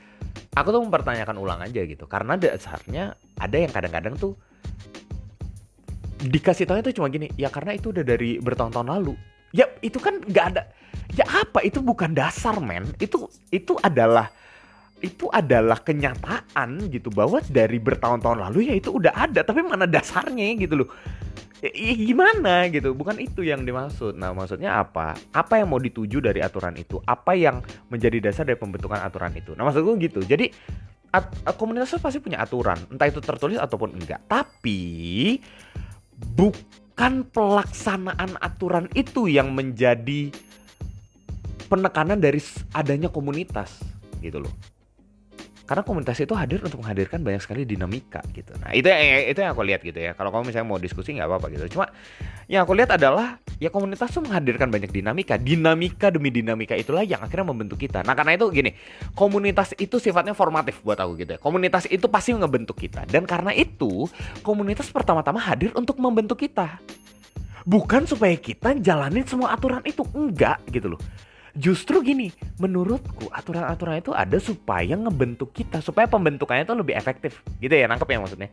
aku 0.54 0.70
tuh 0.70 0.82
mempertanyakan 0.86 1.36
ulang 1.38 1.60
aja 1.62 1.82
gitu. 1.82 2.06
Karena 2.06 2.38
dasarnya 2.38 3.18
ada 3.38 3.56
yang 3.58 3.72
kadang-kadang 3.74 4.14
tuh 4.14 4.38
dikasih 6.24 6.64
tahu 6.64 6.80
itu 6.80 6.96
cuma 7.02 7.12
gini 7.12 7.28
ya 7.36 7.52
karena 7.52 7.76
itu 7.76 7.92
udah 7.92 8.04
dari 8.06 8.38
bertahun-tahun 8.38 8.88
lalu. 8.88 9.14
Ya 9.54 9.66
itu 9.82 9.98
kan 9.98 10.22
nggak 10.22 10.46
ada. 10.54 10.62
Ya 11.14 11.26
apa? 11.30 11.62
Itu 11.62 11.82
bukan 11.82 12.14
dasar 12.14 12.58
men. 12.62 12.86
Itu 13.02 13.30
itu 13.50 13.74
adalah 13.82 14.30
itu 15.04 15.28
adalah 15.28 15.84
kenyataan 15.84 16.88
gitu 16.88 17.12
bahwa 17.12 17.42
dari 17.44 17.76
bertahun-tahun 17.76 18.40
lalu 18.40 18.72
ya 18.72 18.74
itu 18.78 18.94
udah 18.94 19.12
ada. 19.12 19.42
Tapi 19.42 19.60
mana 19.66 19.84
dasarnya 19.90 20.54
gitu 20.58 20.86
loh 20.86 20.88
ya, 21.72 21.94
gimana 21.96 22.68
gitu? 22.68 22.92
Bukan 22.92 23.16
itu 23.16 23.40
yang 23.40 23.64
dimaksud. 23.64 24.20
Nah 24.20 24.36
maksudnya 24.36 24.84
apa? 24.84 25.16
Apa 25.32 25.60
yang 25.60 25.72
mau 25.72 25.80
dituju 25.80 26.20
dari 26.20 26.44
aturan 26.44 26.76
itu? 26.76 27.00
Apa 27.08 27.32
yang 27.32 27.64
menjadi 27.88 28.20
dasar 28.20 28.44
dari 28.44 28.60
pembentukan 28.60 29.00
aturan 29.00 29.32
itu? 29.32 29.56
Nah 29.56 29.64
maksudku 29.64 29.96
gitu. 29.96 30.20
Jadi 30.20 30.52
at, 31.14 31.32
komunitas 31.56 31.96
itu 31.96 32.00
pasti 32.02 32.18
punya 32.20 32.44
aturan. 32.44 32.76
Entah 32.92 33.08
itu 33.08 33.24
tertulis 33.24 33.56
ataupun 33.56 33.96
enggak. 33.96 34.20
Tapi 34.28 35.40
bukan 36.36 37.24
pelaksanaan 37.32 38.36
aturan 38.38 38.92
itu 38.92 39.26
yang 39.32 39.56
menjadi 39.56 40.28
penekanan 41.72 42.20
dari 42.20 42.44
adanya 42.76 43.08
komunitas 43.08 43.80
gitu 44.20 44.44
loh 44.44 44.73
karena 45.64 45.80
komunitas 45.80 46.20
itu 46.20 46.36
hadir 46.36 46.60
untuk 46.60 46.84
menghadirkan 46.84 47.24
banyak 47.24 47.40
sekali 47.40 47.64
dinamika 47.64 48.20
gitu. 48.36 48.52
Nah 48.60 48.76
itu 48.76 48.84
yang 48.84 49.32
itu 49.32 49.38
yang 49.40 49.52
aku 49.56 49.64
lihat 49.64 49.80
gitu 49.80 49.96
ya. 49.96 50.12
Kalau 50.12 50.28
kamu 50.28 50.52
misalnya 50.52 50.68
mau 50.68 50.76
diskusi 50.76 51.16
nggak 51.16 51.24
apa-apa 51.24 51.46
gitu. 51.56 51.64
Cuma 51.76 51.88
yang 52.52 52.68
aku 52.68 52.76
lihat 52.76 52.92
adalah 53.00 53.40
ya 53.56 53.72
komunitas 53.72 54.12
itu 54.12 54.20
menghadirkan 54.20 54.68
banyak 54.68 54.92
dinamika. 54.92 55.40
Dinamika 55.40 56.12
demi 56.12 56.28
dinamika 56.28 56.76
itulah 56.76 57.00
yang 57.00 57.24
akhirnya 57.24 57.48
membentuk 57.48 57.80
kita. 57.80 58.04
Nah 58.04 58.12
karena 58.12 58.36
itu 58.36 58.44
gini, 58.52 58.76
komunitas 59.16 59.72
itu 59.80 59.96
sifatnya 59.96 60.36
formatif 60.36 60.84
buat 60.84 61.00
aku 61.00 61.16
gitu 61.24 61.36
ya. 61.36 61.40
Komunitas 61.40 61.88
itu 61.88 62.04
pasti 62.12 62.36
ngebentuk 62.36 62.76
kita. 62.76 63.08
Dan 63.08 63.24
karena 63.24 63.56
itu 63.56 64.04
komunitas 64.44 64.92
pertama-tama 64.92 65.40
hadir 65.40 65.72
untuk 65.72 65.96
membentuk 65.96 66.44
kita. 66.44 66.76
Bukan 67.64 68.04
supaya 68.04 68.36
kita 68.36 68.76
jalanin 68.76 69.24
semua 69.24 69.56
aturan 69.56 69.80
itu 69.88 70.04
enggak 70.12 70.60
gitu 70.68 70.92
loh 70.92 71.00
Justru 71.54 72.02
gini, 72.02 72.34
menurutku 72.58 73.30
aturan-aturan 73.30 74.02
itu 74.02 74.10
ada 74.10 74.34
supaya 74.42 74.98
ngebentuk 74.98 75.54
kita, 75.54 75.78
supaya 75.78 76.10
pembentukannya 76.10 76.66
itu 76.66 76.74
lebih 76.74 76.94
efektif. 76.98 77.46
Gitu 77.62 77.70
ya, 77.70 77.86
nangkep 77.86 78.10
ya 78.10 78.18
maksudnya. 78.18 78.50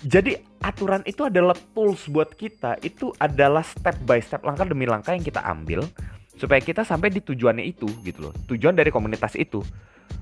Jadi 0.00 0.38
aturan 0.62 1.02
itu 1.04 1.26
adalah 1.26 1.58
tools 1.74 2.06
buat 2.06 2.32
kita, 2.32 2.78
itu 2.86 3.10
adalah 3.18 3.66
step 3.66 3.98
by 4.06 4.22
step, 4.22 4.46
langkah 4.46 4.64
demi 4.64 4.86
langkah 4.86 5.12
yang 5.12 5.26
kita 5.26 5.42
ambil 5.42 5.84
supaya 6.40 6.62
kita 6.62 6.86
sampai 6.86 7.12
di 7.12 7.20
tujuannya 7.20 7.66
itu 7.66 7.84
gitu 8.06 8.30
loh. 8.30 8.32
Tujuan 8.48 8.72
dari 8.72 8.88
komunitas 8.88 9.36
itu. 9.36 9.60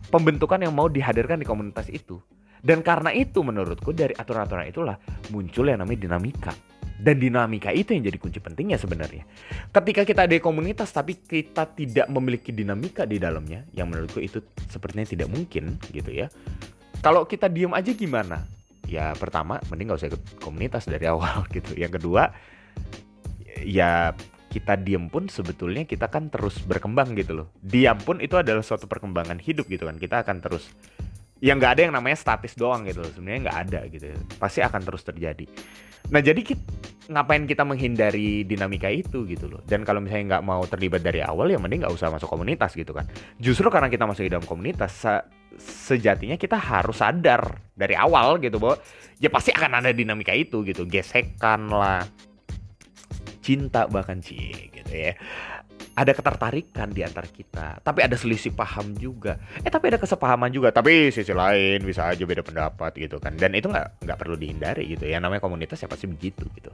Pembentukan 0.09 0.59
yang 0.59 0.73
mau 0.73 0.89
dihadirkan 0.89 1.39
di 1.39 1.47
komunitas 1.47 1.93
itu. 1.93 2.19
Dan 2.59 2.83
karena 2.83 3.15
itu 3.15 3.45
menurutku 3.45 3.95
dari 3.95 4.17
aturan-aturan 4.17 4.67
itulah 4.67 4.97
muncul 5.31 5.69
yang 5.69 5.79
namanya 5.79 6.01
dinamika 6.11 6.53
dan 6.99 7.23
dinamika 7.23 7.71
itu 7.71 7.95
yang 7.95 8.03
jadi 8.03 8.19
kunci 8.19 8.43
pentingnya 8.43 8.77
sebenarnya. 8.77 9.23
Ketika 9.71 10.03
kita 10.03 10.27
ada 10.27 10.35
komunitas 10.43 10.91
tapi 10.91 11.15
kita 11.15 11.71
tidak 11.73 12.11
memiliki 12.11 12.51
dinamika 12.51 13.07
di 13.07 13.23
dalamnya, 13.23 13.63
yang 13.73 13.87
menurutku 13.89 14.19
itu 14.19 14.43
sepertinya 14.67 15.07
tidak 15.07 15.31
mungkin 15.31 15.79
gitu 15.95 16.11
ya. 16.11 16.27
Kalau 16.99 17.25
kita 17.31 17.47
diem 17.47 17.71
aja 17.71 17.95
gimana? 17.95 18.43
Ya 18.89 19.15
pertama, 19.15 19.63
mending 19.71 19.95
gak 19.95 19.99
usah 20.03 20.11
ikut 20.11 20.23
komunitas 20.43 20.91
dari 20.91 21.07
awal 21.13 21.47
gitu. 21.55 21.79
Yang 21.79 22.03
kedua, 22.03 22.35
ya 23.63 24.19
kita 24.49 24.81
diem 24.81 25.13
pun 25.13 25.29
sebetulnya 25.29 25.85
kita 25.85 26.09
kan 26.09 26.33
terus 26.33 26.59
berkembang 26.65 27.15
gitu 27.15 27.45
loh. 27.45 27.47
Diam 27.61 28.01
pun 28.01 28.19
itu 28.19 28.35
adalah 28.35 28.65
suatu 28.65 28.89
perkembangan 28.91 29.39
hidup 29.39 29.69
gitu 29.71 29.87
kan. 29.87 30.01
Kita 30.01 30.25
akan 30.27 30.41
terus 30.41 30.73
yang 31.39 31.63
nggak 31.63 31.79
ada 31.79 31.83
yang 31.87 31.95
namanya 31.95 32.19
statis 32.19 32.55
doang 32.59 32.87
gitu 32.87 33.03
loh. 33.03 33.11
Sebenarnya 33.15 33.41
nggak 33.49 33.59
ada 33.69 33.81
gitu. 33.91 34.07
Pasti 34.39 34.61
akan 34.63 34.81
terus 34.83 35.03
terjadi. 35.07 35.47
Nah 36.09 36.21
jadi 36.25 36.41
kita, 36.41 36.63
ngapain 37.13 37.45
kita 37.45 37.63
menghindari 37.63 38.43
dinamika 38.43 38.89
itu 38.91 39.29
gitu 39.29 39.47
loh? 39.47 39.61
Dan 39.65 39.85
kalau 39.87 40.03
misalnya 40.03 40.39
nggak 40.39 40.45
mau 40.45 40.63
terlibat 40.67 41.05
dari 41.05 41.23
awal 41.23 41.53
ya 41.53 41.61
mending 41.61 41.85
nggak 41.85 41.95
usah 41.95 42.11
masuk 42.11 42.27
komunitas 42.27 42.75
gitu 42.75 42.91
kan. 42.97 43.07
Justru 43.39 43.69
karena 43.71 43.87
kita 43.93 44.05
masuk 44.09 44.27
di 44.27 44.33
dalam 44.33 44.47
komunitas 44.47 44.93
se 45.05 45.15
sejatinya 45.59 46.39
kita 46.39 46.55
harus 46.55 47.03
sadar 47.03 47.59
dari 47.75 47.99
awal 47.99 48.39
gitu 48.39 48.63
bahwa 48.63 48.79
ya 49.19 49.27
pasti 49.27 49.51
akan 49.51 49.83
ada 49.83 49.91
dinamika 49.95 50.35
itu 50.35 50.63
gitu. 50.67 50.87
Gesekan 50.87 51.71
lah. 51.71 52.03
Cinta 53.39 53.89
bahkan 53.89 54.21
cie 54.21 54.69
gitu 54.69 54.93
ya 54.93 55.17
ada 55.99 56.15
ketertarikan 56.15 56.95
di 56.95 57.03
antara 57.03 57.27
kita, 57.27 57.83
tapi 57.83 58.07
ada 58.07 58.15
selisih 58.15 58.55
paham 58.55 58.95
juga. 58.95 59.35
Eh 59.67 59.71
tapi 59.71 59.91
ada 59.91 59.99
kesepahaman 59.99 60.55
juga, 60.55 60.71
tapi 60.71 61.11
sisi 61.11 61.35
lain 61.35 61.83
bisa 61.83 62.07
aja 62.07 62.23
beda 62.23 62.47
pendapat 62.47 62.95
gitu 62.95 63.19
kan. 63.19 63.35
Dan 63.35 63.59
itu 63.59 63.67
nggak 63.67 64.07
nggak 64.07 64.19
perlu 64.19 64.39
dihindari 64.39 64.87
gitu 64.95 65.11
ya. 65.11 65.19
Namanya 65.19 65.43
komunitas 65.43 65.83
ya 65.83 65.91
pasti 65.91 66.07
begitu 66.07 66.47
gitu. 66.55 66.71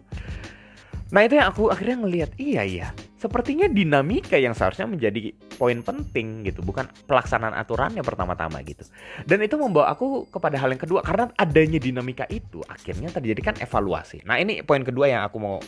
Nah 1.09 1.25
itu 1.25 1.39
yang 1.39 1.49
aku 1.53 1.71
akhirnya 1.71 2.01
ngelihat, 2.01 2.31
iya 2.43 2.67
iya, 2.67 2.89
sepertinya 3.21 3.71
dinamika 3.71 4.35
yang 4.35 4.51
seharusnya 4.51 4.89
menjadi 4.89 5.31
poin 5.55 5.79
penting 5.85 6.43
gitu, 6.43 6.59
bukan 6.65 6.91
pelaksanaan 7.07 7.55
aturannya 7.55 8.03
pertama-tama 8.03 8.59
gitu. 8.67 8.83
Dan 9.23 9.39
itu 9.45 9.55
membawa 9.55 9.95
aku 9.95 10.27
kepada 10.27 10.59
hal 10.59 10.75
yang 10.75 10.83
kedua, 10.83 11.07
karena 11.07 11.31
adanya 11.39 11.79
dinamika 11.79 12.27
itu 12.33 12.67
akhirnya 12.67 13.15
terjadi 13.15 13.41
kan 13.53 13.55
evaluasi. 13.63 14.27
Nah 14.27 14.43
ini 14.43 14.67
poin 14.67 14.83
kedua 14.83 15.07
yang 15.07 15.23
aku 15.23 15.37
mau 15.39 15.63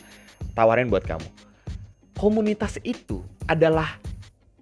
tawarin 0.56 0.90
buat 0.90 1.06
kamu. 1.06 1.28
Komunitas 2.16 2.80
itu 2.80 3.20
adalah 3.44 4.00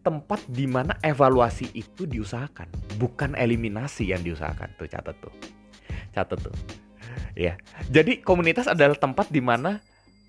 tempat 0.02 0.42
di 0.50 0.66
mana 0.66 0.98
evaluasi 1.00 1.70
itu 1.72 2.02
diusahakan, 2.04 2.66
bukan 2.98 3.38
eliminasi 3.38 4.10
yang 4.10 4.26
diusahakan. 4.26 4.74
Tuh 4.74 4.90
catat 4.90 5.16
tuh. 5.22 5.30
Catat 6.10 6.38
tuh. 6.42 6.54
Ya. 7.38 7.54
Jadi 7.94 8.20
komunitas 8.26 8.66
adalah 8.66 8.98
tempat 8.98 9.30
di 9.30 9.38
mana 9.38 9.78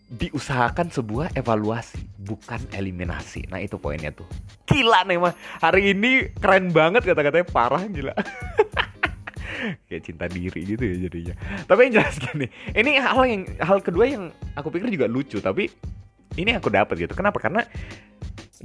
diusahakan 0.06 0.94
sebuah 0.94 1.34
evaluasi, 1.34 1.98
bukan 2.22 2.62
eliminasi. 2.78 3.50
Nah, 3.50 3.58
itu 3.58 3.82
poinnya 3.82 4.14
tuh. 4.14 4.30
Gila 4.70 5.02
nih 5.10 5.18
mah. 5.18 5.34
Hari 5.66 5.98
ini 5.98 6.30
keren 6.38 6.70
banget 6.70 7.10
kata-katanya 7.10 7.50
parah 7.50 7.82
gila. 7.90 8.14
kayak 9.90 10.04
cinta 10.06 10.30
diri 10.30 10.62
gitu 10.62 10.84
ya 10.84 10.96
jadinya. 11.10 11.34
Tapi 11.66 11.80
yang 11.90 11.94
jelas 12.02 12.16
gini, 12.22 12.48
ini 12.78 13.02
hal 13.02 13.26
yang 13.26 13.44
hal 13.58 13.82
kedua 13.82 14.06
yang 14.06 14.30
aku 14.54 14.70
pikir 14.70 14.94
juga 14.94 15.10
lucu, 15.10 15.42
tapi 15.42 15.74
ini 16.36 16.52
aku 16.56 16.72
dapat 16.72 16.96
gitu. 17.00 17.14
Kenapa? 17.16 17.40
Karena 17.40 17.64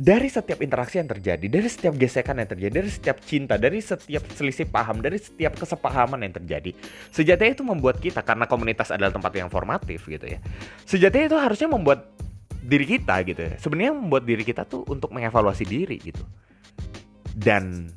dari 0.00 0.33
setiap 0.33 0.62
interaksi 0.65 0.97
yang 0.97 1.11
terjadi, 1.11 1.47
dari 1.50 1.69
setiap 1.69 1.93
gesekan 1.99 2.41
yang 2.41 2.49
terjadi, 2.49 2.73
dari 2.81 2.91
setiap 2.91 3.17
cinta, 3.21 3.55
dari 3.61 3.83
setiap 3.83 4.23
selisih 4.33 4.71
paham, 4.71 5.03
dari 5.05 5.19
setiap 5.21 5.59
kesepahaman 5.59 6.25
yang 6.25 6.35
terjadi, 6.41 6.71
sejatinya 7.12 7.53
itu 7.53 7.65
membuat 7.67 8.00
kita 8.00 8.25
karena 8.25 8.49
komunitas 8.49 8.89
adalah 8.95 9.12
tempat 9.12 9.33
yang 9.37 9.53
formatif 9.53 10.09
gitu 10.09 10.25
ya. 10.25 10.39
Sejatinya 10.89 11.27
itu 11.35 11.39
harusnya 11.39 11.69
membuat 11.69 12.07
diri 12.65 12.87
kita 12.97 13.21
gitu 13.29 13.41
ya. 13.45 13.53
Sebenarnya 13.61 13.93
membuat 13.93 14.25
diri 14.25 14.47
kita 14.47 14.65
tuh 14.65 14.87
untuk 14.89 15.12
mengevaluasi 15.12 15.65
diri 15.69 16.00
gitu. 16.00 16.25
Dan 17.37 17.91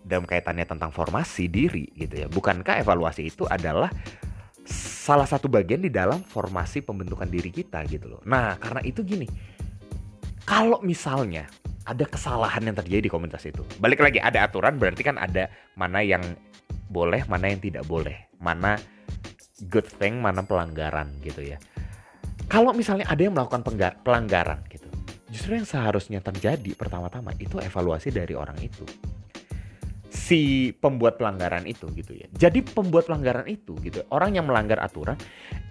dalam 0.00 0.26
kaitannya 0.26 0.66
tentang 0.66 0.90
formasi 0.90 1.46
diri 1.46 1.86
gitu 1.94 2.24
ya. 2.24 2.26
Bukankah 2.26 2.80
evaluasi 2.82 3.30
itu 3.30 3.44
adalah 3.46 3.92
salah 5.00 5.24
satu 5.24 5.48
bagian 5.48 5.80
di 5.80 5.88
dalam 5.88 6.20
formasi 6.20 6.84
pembentukan 6.84 7.24
diri 7.24 7.48
kita 7.48 7.80
gitu 7.88 8.04
loh. 8.04 8.20
Nah, 8.28 8.60
karena 8.60 8.84
itu 8.84 9.00
gini, 9.00 9.24
kalau 10.44 10.76
misalnya 10.84 11.48
ada 11.88 12.04
kesalahan 12.04 12.60
yang 12.68 12.76
terjadi 12.76 13.08
di 13.08 13.10
komunitas 13.10 13.48
itu, 13.48 13.64
balik 13.80 14.04
lagi 14.04 14.20
ada 14.20 14.44
aturan 14.44 14.76
berarti 14.76 15.00
kan 15.00 15.16
ada 15.16 15.48
mana 15.72 16.04
yang 16.04 16.20
boleh, 16.92 17.24
mana 17.32 17.48
yang 17.48 17.64
tidak 17.64 17.88
boleh, 17.88 18.28
mana 18.44 18.76
good 19.72 19.88
thing, 19.88 20.20
mana 20.20 20.44
pelanggaran 20.44 21.16
gitu 21.24 21.48
ya. 21.48 21.56
Kalau 22.52 22.76
misalnya 22.76 23.08
ada 23.08 23.24
yang 23.24 23.32
melakukan 23.32 23.64
pelanggaran 24.04 24.60
gitu, 24.68 24.84
justru 25.32 25.56
yang 25.56 25.64
seharusnya 25.64 26.20
terjadi 26.20 26.76
pertama-tama 26.76 27.32
itu 27.40 27.56
evaluasi 27.56 28.12
dari 28.12 28.36
orang 28.36 28.60
itu 28.60 28.84
si 30.30 30.70
pembuat 30.78 31.18
pelanggaran 31.18 31.66
itu 31.66 31.90
gitu 31.98 32.14
ya. 32.14 32.30
Jadi 32.30 32.62
pembuat 32.62 33.10
pelanggaran 33.10 33.50
itu 33.50 33.74
gitu, 33.82 34.06
orang 34.14 34.38
yang 34.38 34.46
melanggar 34.46 34.78
aturan 34.78 35.18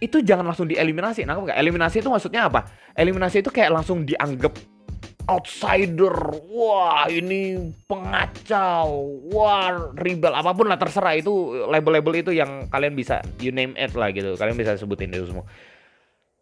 itu 0.04 0.20
jangan 0.20 0.52
langsung 0.52 0.68
dieliminasi. 0.68 1.24
Nah, 1.24 1.40
enggak 1.40 1.56
eliminasi 1.56 2.04
itu 2.04 2.12
maksudnya 2.12 2.52
apa? 2.52 2.68
Eliminasi 2.92 3.40
itu 3.40 3.48
kayak 3.48 3.72
langsung 3.72 4.04
dianggap 4.04 4.52
outsider. 5.32 6.12
Wah, 6.52 7.08
ini 7.08 7.72
pengacau. 7.88 9.24
Wah, 9.32 9.96
rebel 9.96 10.36
apa 10.36 10.52
pun 10.52 10.68
lah 10.68 10.76
terserah 10.76 11.16
itu 11.16 11.64
label-label 11.72 12.20
itu 12.20 12.32
yang 12.36 12.68
kalian 12.68 13.00
bisa 13.00 13.24
you 13.40 13.56
name 13.56 13.72
it 13.80 13.96
lah 13.96 14.12
gitu. 14.12 14.36
Kalian 14.36 14.60
bisa 14.60 14.76
sebutin 14.76 15.16
itu 15.16 15.24
semua 15.32 15.48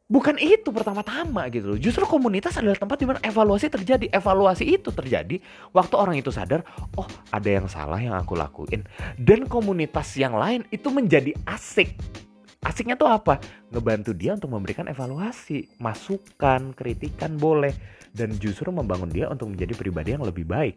bukan 0.08 0.40
itu 0.40 0.72
pertama-tama 0.72 1.52
gitu 1.52 1.76
loh. 1.76 1.80
Justru 1.80 2.08
komunitas 2.08 2.56
adalah 2.56 2.80
tempat 2.80 2.98
di 3.00 3.06
mana 3.08 3.20
evaluasi 3.22 3.68
terjadi. 3.68 4.08
Evaluasi 4.12 4.64
itu 4.64 4.90
terjadi 4.90 5.40
waktu 5.76 5.96
orang 5.96 6.16
itu 6.18 6.32
sadar, 6.32 6.64
oh 6.96 7.08
ada 7.32 7.50
yang 7.52 7.68
salah 7.68 8.00
yang 8.00 8.16
aku 8.16 8.34
lakuin. 8.34 8.88
Dan 9.20 9.46
komunitas 9.46 10.16
yang 10.16 10.36
lain 10.36 10.64
itu 10.72 10.88
menjadi 10.90 11.36
asik. 11.46 12.00
Asiknya 12.64 12.98
tuh 12.98 13.08
apa? 13.08 13.38
Ngebantu 13.70 14.12
dia 14.18 14.34
untuk 14.34 14.50
memberikan 14.52 14.90
evaluasi, 14.90 15.78
masukan, 15.78 16.74
kritikan 16.74 17.38
boleh. 17.38 17.72
Dan 18.12 18.34
justru 18.42 18.74
membangun 18.74 19.14
dia 19.14 19.30
untuk 19.30 19.54
menjadi 19.54 19.78
pribadi 19.78 20.18
yang 20.18 20.26
lebih 20.26 20.48
baik 20.48 20.76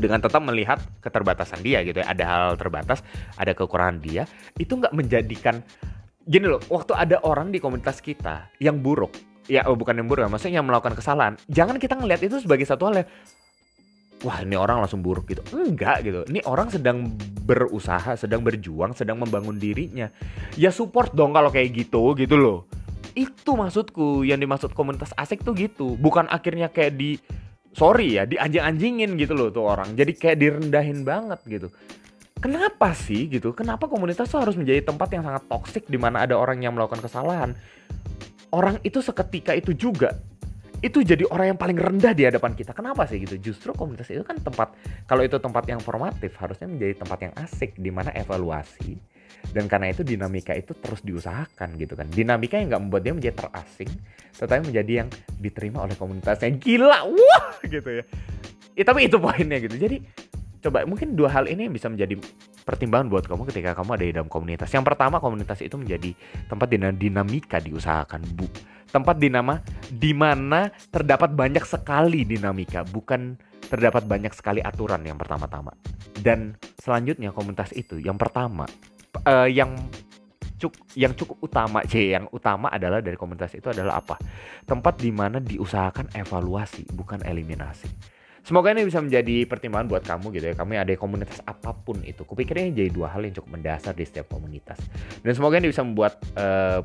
dengan 0.00 0.16
tetap 0.24 0.40
melihat 0.40 0.80
keterbatasan 1.04 1.60
dia 1.60 1.84
gitu 1.84 2.00
ya 2.00 2.08
ada 2.08 2.24
hal 2.24 2.46
terbatas 2.56 3.04
ada 3.36 3.52
kekurangan 3.52 4.00
dia 4.00 4.24
itu 4.56 4.72
nggak 4.72 4.96
menjadikan 4.96 5.60
gini 6.24 6.46
loh, 6.46 6.60
waktu 6.68 6.92
ada 6.96 7.16
orang 7.24 7.52
di 7.52 7.58
komunitas 7.62 8.04
kita 8.04 8.52
yang 8.60 8.80
buruk, 8.80 9.12
ya 9.48 9.64
oh 9.68 9.76
bukan 9.76 9.96
yang 9.96 10.08
buruk, 10.08 10.26
ya, 10.26 10.30
maksudnya 10.30 10.56
yang 10.60 10.68
melakukan 10.68 10.94
kesalahan, 10.96 11.34
jangan 11.48 11.80
kita 11.80 11.96
ngelihat 11.96 12.22
itu 12.24 12.36
sebagai 12.42 12.68
satu 12.68 12.90
hal 12.90 13.04
yang 13.04 13.08
wah 14.20 14.38
ini 14.44 14.56
orang 14.56 14.84
langsung 14.84 15.00
buruk 15.00 15.32
gitu. 15.32 15.40
Enggak 15.56 16.04
gitu. 16.04 16.28
Ini 16.28 16.44
orang 16.44 16.68
sedang 16.68 17.08
berusaha, 17.48 18.16
sedang 18.20 18.44
berjuang, 18.44 18.92
sedang 18.92 19.16
membangun 19.16 19.56
dirinya. 19.56 20.12
Ya 20.60 20.68
support 20.68 21.16
dong 21.16 21.32
kalau 21.32 21.48
kayak 21.48 21.72
gitu 21.72 22.12
gitu 22.16 22.36
loh. 22.36 22.58
Itu 23.16 23.56
maksudku 23.56 24.22
yang 24.28 24.38
dimaksud 24.38 24.76
komunitas 24.76 25.16
asik 25.16 25.40
tuh 25.40 25.56
gitu. 25.56 25.96
Bukan 25.96 26.28
akhirnya 26.28 26.68
kayak 26.68 27.00
di 27.00 27.16
sorry 27.72 28.20
ya, 28.20 28.28
di 28.28 28.36
anjing-anjingin 28.36 29.16
gitu 29.16 29.32
loh 29.32 29.48
tuh 29.48 29.64
orang. 29.64 29.96
Jadi 29.96 30.12
kayak 30.12 30.36
direndahin 30.36 31.00
banget 31.00 31.40
gitu 31.48 31.72
kenapa 32.40 32.96
sih 32.96 33.28
gitu? 33.28 33.52
Kenapa 33.52 33.86
komunitas 33.86 34.26
tuh 34.32 34.40
harus 34.42 34.56
menjadi 34.56 34.82
tempat 34.82 35.08
yang 35.12 35.22
sangat 35.22 35.44
toksik 35.46 35.84
di 35.86 36.00
mana 36.00 36.24
ada 36.24 36.34
orang 36.34 36.64
yang 36.64 36.74
melakukan 36.74 37.04
kesalahan? 37.04 37.54
Orang 38.50 38.82
itu 38.82 38.98
seketika 38.98 39.54
itu 39.54 39.76
juga 39.76 40.18
itu 40.80 41.04
jadi 41.04 41.28
orang 41.28 41.54
yang 41.54 41.58
paling 41.60 41.76
rendah 41.76 42.16
di 42.16 42.24
hadapan 42.24 42.56
kita. 42.56 42.72
Kenapa 42.72 43.04
sih 43.04 43.20
gitu? 43.20 43.36
Justru 43.36 43.76
komunitas 43.76 44.08
itu 44.08 44.24
kan 44.24 44.40
tempat 44.40 44.72
kalau 45.04 45.20
itu 45.20 45.36
tempat 45.36 45.68
yang 45.68 45.78
formatif 45.78 46.32
harusnya 46.40 46.66
menjadi 46.66 47.04
tempat 47.04 47.18
yang 47.20 47.32
asik 47.36 47.76
di 47.76 47.92
mana 47.92 48.08
evaluasi 48.16 48.96
dan 49.50 49.66
karena 49.66 49.90
itu 49.90 50.06
dinamika 50.06 50.54
itu 50.54 50.76
terus 50.78 51.02
diusahakan 51.02 51.74
gitu 51.80 51.96
kan. 51.98 52.06
Dinamika 52.08 52.60
yang 52.60 52.70
nggak 52.70 52.82
membuat 52.86 53.02
dia 53.02 53.14
menjadi 53.16 53.34
terasing, 53.44 53.90
tetapi 54.36 54.60
menjadi 54.70 54.92
yang 55.04 55.08
diterima 55.42 55.78
oleh 55.84 55.96
komunitasnya. 55.98 56.54
Gila, 56.60 57.00
wah 57.08 57.48
gitu 57.64 57.90
ya. 58.00 58.04
ya 58.78 58.84
tapi 58.86 59.10
itu 59.10 59.16
poinnya 59.18 59.58
gitu. 59.58 59.74
Jadi 59.74 59.96
coba 60.60 60.84
mungkin 60.84 61.16
dua 61.16 61.32
hal 61.32 61.48
ini 61.48 61.66
yang 61.66 61.74
bisa 61.74 61.88
menjadi 61.88 62.20
pertimbangan 62.68 63.08
buat 63.08 63.24
kamu 63.26 63.48
ketika 63.48 63.72
kamu 63.72 63.90
ada 63.96 64.04
di 64.04 64.12
dalam 64.12 64.30
komunitas. 64.30 64.68
Yang 64.68 64.84
pertama 64.92 65.16
komunitas 65.18 65.58
itu 65.64 65.74
menjadi 65.80 66.12
tempat 66.46 66.68
dinamika 66.94 67.58
diusahakan, 67.58 68.20
Bu. 68.36 68.46
Tempat 68.90 69.16
dinama 69.22 69.62
di 69.88 70.12
mana 70.12 70.68
terdapat 70.90 71.32
banyak 71.32 71.62
sekali 71.64 72.26
dinamika, 72.26 72.84
bukan 72.84 73.38
terdapat 73.70 74.04
banyak 74.04 74.34
sekali 74.34 74.60
aturan 74.60 75.00
yang 75.06 75.16
pertama-tama. 75.16 75.72
Dan 76.20 76.58
selanjutnya 76.76 77.32
komunitas 77.32 77.72
itu 77.72 77.96
yang 77.96 78.20
pertama 78.20 78.68
uh, 79.24 79.48
yang 79.48 79.72
cuk 80.60 80.76
yang 80.92 81.16
cukup 81.16 81.40
utama 81.40 81.80
C 81.88 82.12
yang 82.12 82.28
utama 82.36 82.68
adalah 82.68 83.00
dari 83.00 83.16
komunitas 83.16 83.56
itu 83.56 83.72
adalah 83.72 84.02
apa? 84.04 84.20
Tempat 84.68 85.00
di 85.00 85.08
mana 85.08 85.40
diusahakan 85.40 86.12
evaluasi, 86.12 86.84
bukan 86.92 87.24
eliminasi 87.24 88.19
Semoga 88.50 88.74
ini 88.74 88.82
bisa 88.82 88.98
menjadi 88.98 89.46
pertimbangan 89.46 89.86
buat 89.86 90.02
kamu 90.02 90.34
gitu 90.34 90.50
ya. 90.50 90.54
Kamu 90.58 90.74
ada 90.74 90.90
komunitas 90.98 91.38
apa 91.46 91.70
pun 91.70 92.02
itu. 92.02 92.26
Kupikir 92.26 92.58
ini 92.58 92.74
jadi 92.74 92.90
dua 92.90 93.06
hal 93.14 93.22
yang 93.22 93.30
cukup 93.30 93.54
mendasar 93.54 93.94
di 93.94 94.02
setiap 94.02 94.26
komunitas. 94.26 94.74
Dan 95.22 95.38
semoga 95.38 95.62
ini 95.62 95.70
bisa 95.70 95.86
membuat 95.86 96.18
uh, 96.34 96.82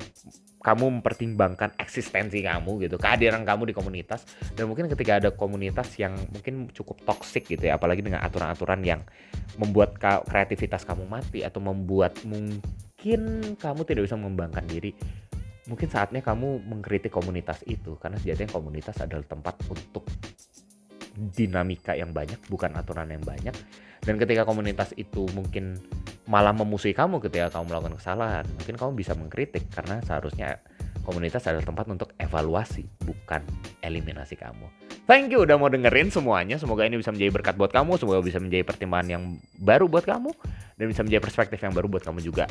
kamu 0.62 1.02
mempertimbangkan 1.02 1.74
eksistensi 1.82 2.46
kamu 2.46 2.86
gitu, 2.86 3.02
kehadiran 3.02 3.42
kamu 3.42 3.74
di 3.74 3.74
komunitas. 3.74 4.30
Dan 4.54 4.70
mungkin 4.70 4.86
ketika 4.94 5.18
ada 5.18 5.34
komunitas 5.34 5.90
yang 5.98 6.14
mungkin 6.30 6.70
cukup 6.70 7.02
toksik 7.02 7.50
gitu 7.50 7.66
ya, 7.66 7.82
apalagi 7.82 8.06
dengan 8.06 8.22
aturan-aturan 8.22 8.86
yang 8.86 9.02
membuat 9.58 9.98
kreativitas 9.98 10.86
kamu 10.86 11.10
mati 11.10 11.42
atau 11.42 11.66
membuat 11.66 12.14
mungkin 12.30 13.42
kamu 13.58 13.82
tidak 13.90 14.06
bisa 14.06 14.14
mengembangkan 14.14 14.70
diri. 14.70 14.94
Mungkin 15.66 15.90
saatnya 15.90 16.22
kamu 16.22 16.62
mengkritik 16.62 17.10
komunitas 17.10 17.66
itu 17.66 17.98
karena 17.98 18.22
sejatinya 18.22 18.54
komunitas 18.54 19.02
adalah 19.02 19.26
tempat 19.26 19.58
untuk 19.66 20.06
dinamika 21.16 21.96
yang 21.96 22.12
banyak, 22.12 22.38
bukan 22.52 22.76
aturan 22.76 23.08
yang 23.10 23.24
banyak. 23.24 23.56
Dan 24.06 24.22
ketika 24.22 24.46
komunitas 24.46 24.94
itu 25.00 25.26
mungkin 25.34 25.82
malah 26.30 26.54
memusuhi 26.54 26.94
kamu 26.94 27.18
ketika 27.26 27.58
kamu 27.58 27.74
melakukan 27.74 27.96
kesalahan, 27.98 28.46
mungkin 28.54 28.76
kamu 28.78 28.92
bisa 28.94 29.18
mengkritik 29.18 29.66
karena 29.74 29.98
seharusnya 30.06 30.62
komunitas 31.02 31.42
adalah 31.50 31.66
tempat 31.66 31.86
untuk 31.90 32.14
evaluasi, 32.22 32.86
bukan 33.02 33.42
eliminasi 33.82 34.38
kamu. 34.38 34.70
Thank 35.06 35.34
you 35.34 35.46
udah 35.46 35.58
mau 35.58 35.70
dengerin 35.70 36.10
semuanya. 36.10 36.58
Semoga 36.58 36.86
ini 36.86 36.98
bisa 36.98 37.14
menjadi 37.14 37.32
berkat 37.34 37.56
buat 37.58 37.74
kamu, 37.74 37.98
semoga 37.98 38.22
bisa 38.22 38.38
menjadi 38.42 38.66
pertimbangan 38.66 39.08
yang 39.10 39.24
baru 39.58 39.86
buat 39.90 40.06
kamu 40.06 40.34
dan 40.78 40.86
bisa 40.86 41.02
menjadi 41.02 41.22
perspektif 41.22 41.62
yang 41.62 41.74
baru 41.74 41.90
buat 41.90 42.04
kamu 42.06 42.22
juga 42.26 42.50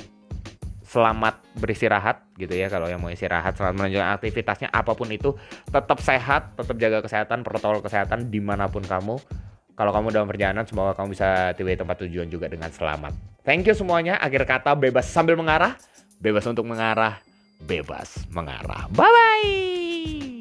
selamat 0.95 1.43
beristirahat 1.59 2.23
gitu 2.39 2.55
ya 2.55 2.71
kalau 2.71 2.87
yang 2.87 3.03
mau 3.03 3.11
istirahat 3.11 3.59
selamat 3.59 3.75
melanjutkan 3.75 4.15
aktivitasnya 4.15 4.69
apa 4.71 4.95
pun 4.95 5.11
itu 5.11 5.35
tetap 5.67 5.99
sehat 5.99 6.55
tetap 6.55 6.79
jaga 6.79 7.03
kesehatan 7.03 7.43
protokol 7.43 7.83
kesehatan 7.83 8.31
di 8.31 8.39
mana 8.39 8.71
pun 8.71 8.87
kamu. 8.87 9.19
Kalau 9.75 9.91
kamu 9.91 10.15
dalam 10.15 10.31
perjalanan 10.31 10.63
semoga 10.63 10.95
kamu 10.95 11.19
bisa 11.19 11.51
tiba 11.59 11.75
di 11.75 11.79
tempat 11.83 11.99
tujuan 12.07 12.31
juga 12.31 12.47
dengan 12.47 12.71
selamat. 12.71 13.43
Thank 13.43 13.67
you 13.67 13.75
semuanya. 13.75 14.23
Akhir 14.23 14.47
kata 14.47 14.79
bebas 14.79 15.11
sambil 15.11 15.35
mengarah. 15.35 15.75
Bebas 16.23 16.47
untuk 16.47 16.63
mengarah 16.63 17.19
bebas 17.65 18.29
mengarah. 18.31 18.87
Bye 18.93 19.11
bye 19.11 20.34